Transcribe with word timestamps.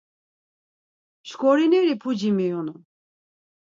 Mşkorineri 1.23 1.91
puci 2.01 2.29
miyonun. 2.37 2.79